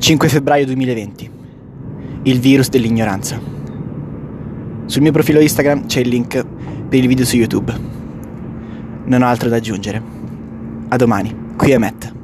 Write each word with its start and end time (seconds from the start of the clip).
5 0.00 0.28
febbraio 0.30 0.64
2020. 0.64 1.30
Il 2.22 2.40
virus 2.40 2.70
dell'ignoranza. 2.70 3.38
Sul 4.86 5.02
mio 5.02 5.12
profilo 5.12 5.40
Instagram 5.40 5.84
c'è 5.84 6.00
il 6.00 6.08
link 6.08 6.42
per 6.88 6.98
il 6.98 7.06
video 7.06 7.26
su 7.26 7.36
YouTube. 7.36 7.70
Non 9.04 9.20
ho 9.20 9.26
altro 9.26 9.50
da 9.50 9.56
aggiungere. 9.56 10.02
A 10.88 10.96
domani, 10.96 11.36
qui 11.54 11.72
è 11.72 11.76
Matt. 11.76 12.19